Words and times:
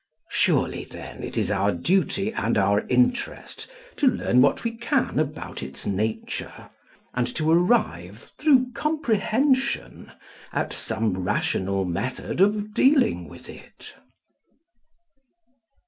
Surely, 0.31 0.85
then, 0.85 1.21
it 1.21 1.37
is 1.37 1.51
our 1.51 1.71
duty 1.71 2.33
and 2.33 2.57
our 2.57 2.87
interest 2.87 3.69
to 3.97 4.07
learn 4.07 4.41
what 4.41 4.63
we 4.63 4.71
can 4.75 5.19
about 5.19 5.61
its 5.61 5.85
nature, 5.85 6.71
and 7.13 7.27
to 7.35 7.51
arrive 7.51 8.31
through 8.39 8.71
comprehension 8.73 10.11
at 10.51 10.73
some 10.73 11.23
rational 11.23 11.85
method 11.85 12.41
of 12.41 12.73
dealing 12.73 13.27
with 13.29 13.47
it. 13.47 13.93